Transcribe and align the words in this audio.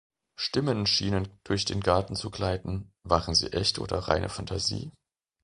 Stimmen 0.35 0.87
schienen 0.87 1.27
durch 1.43 1.65
den 1.65 1.79
Garten 1.79 2.15
zu 2.15 2.31
gleiten, 2.31 2.91
waren 3.03 3.35
sie 3.35 3.53
echt 3.53 3.77
oder 3.77 3.99
reine 3.99 4.29
Fantasie? 4.29 4.91